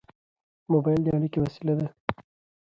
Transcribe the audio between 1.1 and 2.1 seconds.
اړیکې وسیله ده.